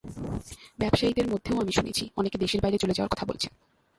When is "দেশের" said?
2.37-2.61